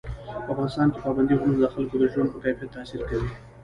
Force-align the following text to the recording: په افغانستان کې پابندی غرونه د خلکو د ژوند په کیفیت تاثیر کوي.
په 0.43 0.49
افغانستان 0.53 0.87
کې 0.93 0.99
پابندی 1.05 1.35
غرونه 1.39 1.57
د 1.59 1.65
خلکو 1.73 1.95
د 2.01 2.03
ژوند 2.11 2.29
په 2.33 2.37
کیفیت 2.43 2.69
تاثیر 2.75 3.01
کوي. 3.09 3.29